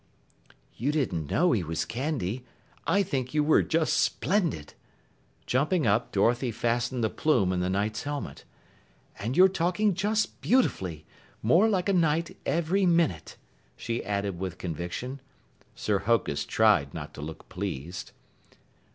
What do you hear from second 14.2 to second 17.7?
with conviction. Sir Hokus tried not to look